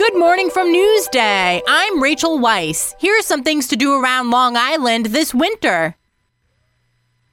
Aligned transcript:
Good 0.00 0.16
morning 0.16 0.48
from 0.48 0.68
Newsday. 0.68 1.60
I'm 1.68 2.02
Rachel 2.02 2.38
Weiss. 2.38 2.94
Here 2.98 3.18
are 3.18 3.22
some 3.22 3.42
things 3.42 3.68
to 3.68 3.76
do 3.76 3.92
around 3.92 4.30
Long 4.30 4.56
Island 4.56 5.06
this 5.06 5.34
winter. 5.34 5.94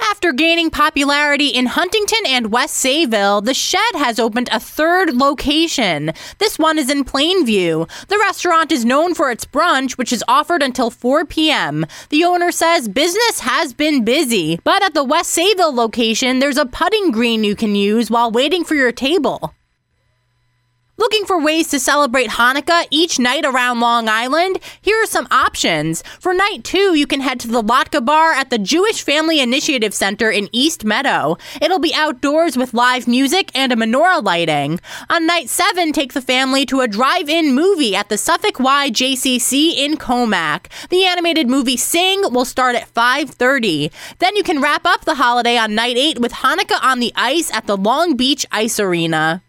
After 0.00 0.32
gaining 0.32 0.68
popularity 0.68 1.50
in 1.50 1.66
Huntington 1.66 2.26
and 2.26 2.50
West 2.50 2.84
Sayville, 2.84 3.44
the 3.44 3.54
Shed 3.54 3.94
has 3.94 4.18
opened 4.18 4.48
a 4.50 4.58
third 4.58 5.14
location. 5.14 6.10
This 6.38 6.58
one 6.58 6.80
is 6.80 6.90
in 6.90 7.04
Plainview. 7.04 7.88
The 8.08 8.18
restaurant 8.18 8.72
is 8.72 8.84
known 8.84 9.14
for 9.14 9.30
its 9.30 9.44
brunch, 9.44 9.92
which 9.92 10.12
is 10.12 10.24
offered 10.26 10.60
until 10.60 10.90
4 10.90 11.26
p.m. 11.26 11.86
The 12.08 12.24
owner 12.24 12.50
says 12.50 12.88
business 12.88 13.38
has 13.38 13.72
been 13.72 14.04
busy, 14.04 14.58
but 14.64 14.82
at 14.82 14.94
the 14.94 15.04
West 15.04 15.38
Sayville 15.38 15.74
location, 15.74 16.40
there's 16.40 16.58
a 16.58 16.66
putting 16.66 17.12
green 17.12 17.44
you 17.44 17.54
can 17.54 17.76
use 17.76 18.10
while 18.10 18.32
waiting 18.32 18.64
for 18.64 18.74
your 18.74 18.90
table. 18.90 19.54
Looking 21.00 21.26
for 21.26 21.40
ways 21.40 21.68
to 21.68 21.78
celebrate 21.78 22.30
Hanukkah 22.30 22.88
each 22.90 23.20
night 23.20 23.44
around 23.44 23.78
Long 23.78 24.08
Island? 24.08 24.58
Here 24.82 25.00
are 25.00 25.06
some 25.06 25.28
options. 25.30 26.02
For 26.18 26.34
night 26.34 26.64
two, 26.64 26.96
you 26.96 27.06
can 27.06 27.20
head 27.20 27.38
to 27.38 27.46
the 27.46 27.62
Latke 27.62 28.04
Bar 28.04 28.32
at 28.32 28.50
the 28.50 28.58
Jewish 28.58 29.04
Family 29.04 29.38
Initiative 29.38 29.94
Center 29.94 30.28
in 30.28 30.48
East 30.50 30.84
Meadow. 30.84 31.38
It'll 31.62 31.78
be 31.78 31.94
outdoors 31.94 32.56
with 32.56 32.74
live 32.74 33.06
music 33.06 33.52
and 33.54 33.70
a 33.70 33.76
menorah 33.76 34.24
lighting. 34.24 34.80
On 35.08 35.24
night 35.24 35.48
seven, 35.48 35.92
take 35.92 36.14
the 36.14 36.20
family 36.20 36.66
to 36.66 36.80
a 36.80 36.88
drive-in 36.88 37.54
movie 37.54 37.94
at 37.94 38.08
the 38.08 38.18
Suffolk 38.18 38.58
Y 38.58 38.90
JCC 38.90 39.76
in 39.76 39.98
Commack. 39.98 40.66
The 40.90 41.04
animated 41.04 41.48
movie 41.48 41.76
Sing 41.76 42.22
will 42.32 42.44
start 42.44 42.74
at 42.74 42.92
5:30. 42.92 43.92
Then 44.18 44.34
you 44.34 44.42
can 44.42 44.60
wrap 44.60 44.84
up 44.84 45.04
the 45.04 45.14
holiday 45.14 45.56
on 45.58 45.76
night 45.76 45.96
eight 45.96 46.18
with 46.18 46.32
Hanukkah 46.32 46.82
on 46.82 46.98
the 46.98 47.12
ice 47.14 47.54
at 47.54 47.68
the 47.68 47.76
Long 47.76 48.16
Beach 48.16 48.44
Ice 48.50 48.80
Arena. 48.80 49.44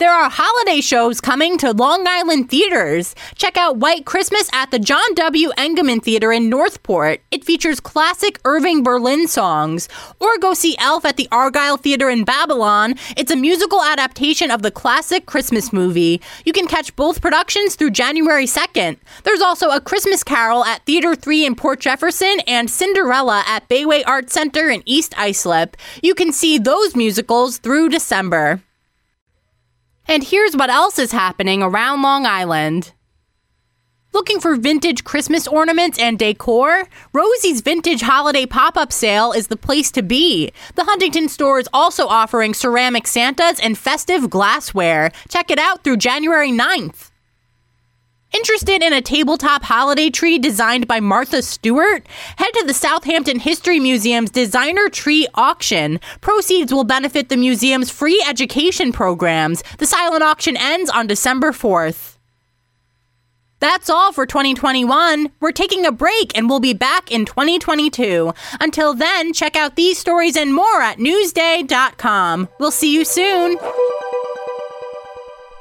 There 0.00 0.14
are 0.14 0.30
holiday 0.30 0.80
shows 0.80 1.20
coming 1.20 1.58
to 1.58 1.72
Long 1.72 2.06
Island 2.06 2.48
theaters. 2.48 3.14
Check 3.34 3.58
out 3.58 3.76
White 3.76 4.06
Christmas 4.06 4.48
at 4.50 4.70
the 4.70 4.78
John 4.78 5.12
W. 5.14 5.50
Engeman 5.58 6.02
Theater 6.02 6.32
in 6.32 6.48
Northport. 6.48 7.20
It 7.30 7.44
features 7.44 7.80
classic 7.80 8.40
Irving 8.46 8.82
Berlin 8.82 9.28
songs. 9.28 9.90
Or 10.18 10.38
go 10.38 10.54
see 10.54 10.74
Elf 10.78 11.04
at 11.04 11.18
the 11.18 11.28
Argyle 11.30 11.76
Theater 11.76 12.08
in 12.08 12.24
Babylon. 12.24 12.94
It's 13.14 13.30
a 13.30 13.36
musical 13.36 13.84
adaptation 13.84 14.50
of 14.50 14.62
the 14.62 14.70
classic 14.70 15.26
Christmas 15.26 15.70
movie. 15.70 16.22
You 16.46 16.54
can 16.54 16.66
catch 16.66 16.96
both 16.96 17.20
productions 17.20 17.74
through 17.74 17.90
January 17.90 18.46
2nd. 18.46 18.96
There's 19.24 19.42
also 19.42 19.68
a 19.68 19.82
Christmas 19.82 20.24
Carol 20.24 20.64
at 20.64 20.86
Theater 20.86 21.14
3 21.14 21.44
in 21.44 21.54
Port 21.56 21.78
Jefferson 21.78 22.40
and 22.46 22.70
Cinderella 22.70 23.44
at 23.46 23.68
Bayway 23.68 24.02
Arts 24.06 24.32
Center 24.32 24.70
in 24.70 24.82
East 24.86 25.12
Islip. 25.18 25.76
You 26.02 26.14
can 26.14 26.32
see 26.32 26.56
those 26.56 26.96
musicals 26.96 27.58
through 27.58 27.90
December. 27.90 28.62
And 30.10 30.24
here's 30.24 30.56
what 30.56 30.70
else 30.70 30.98
is 30.98 31.12
happening 31.12 31.62
around 31.62 32.02
Long 32.02 32.26
Island. 32.26 32.94
Looking 34.12 34.40
for 34.40 34.56
vintage 34.56 35.04
Christmas 35.04 35.46
ornaments 35.46 36.00
and 36.00 36.18
decor? 36.18 36.88
Rosie's 37.12 37.60
Vintage 37.60 38.00
Holiday 38.00 38.44
Pop 38.44 38.76
Up 38.76 38.90
Sale 38.90 39.30
is 39.30 39.46
the 39.46 39.56
place 39.56 39.92
to 39.92 40.02
be. 40.02 40.50
The 40.74 40.82
Huntington 40.82 41.28
store 41.28 41.60
is 41.60 41.68
also 41.72 42.08
offering 42.08 42.54
ceramic 42.54 43.06
Santas 43.06 43.60
and 43.60 43.78
festive 43.78 44.28
glassware. 44.28 45.12
Check 45.28 45.48
it 45.48 45.60
out 45.60 45.84
through 45.84 45.98
January 45.98 46.50
9th. 46.50 47.09
Interested 48.32 48.80
in 48.80 48.92
a 48.92 49.02
tabletop 49.02 49.64
holiday 49.64 50.08
tree 50.08 50.38
designed 50.38 50.86
by 50.86 51.00
Martha 51.00 51.42
Stewart? 51.42 52.06
Head 52.36 52.50
to 52.54 52.64
the 52.64 52.74
Southampton 52.74 53.40
History 53.40 53.80
Museum's 53.80 54.30
Designer 54.30 54.88
Tree 54.88 55.26
Auction. 55.34 55.98
Proceeds 56.20 56.72
will 56.72 56.84
benefit 56.84 57.28
the 57.28 57.36
museum's 57.36 57.90
free 57.90 58.24
education 58.28 58.92
programs. 58.92 59.64
The 59.78 59.86
silent 59.86 60.22
auction 60.22 60.56
ends 60.56 60.90
on 60.90 61.08
December 61.08 61.50
4th. 61.50 62.18
That's 63.58 63.90
all 63.90 64.12
for 64.12 64.26
2021. 64.26 65.30
We're 65.40 65.50
taking 65.50 65.84
a 65.84 65.92
break 65.92 66.36
and 66.38 66.48
we'll 66.48 66.60
be 66.60 66.72
back 66.72 67.10
in 67.10 67.26
2022. 67.26 68.32
Until 68.60 68.94
then, 68.94 69.32
check 69.32 69.56
out 69.56 69.74
these 69.74 69.98
stories 69.98 70.36
and 70.36 70.54
more 70.54 70.80
at 70.80 70.98
Newsday.com. 70.98 72.48
We'll 72.60 72.70
see 72.70 72.94
you 72.94 73.04
soon. 73.04 73.58